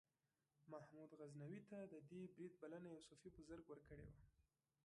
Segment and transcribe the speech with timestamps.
[0.71, 4.11] محمود غزنوي ته د دې برید بلنه یو صوفي بزرګ ورکړې وه.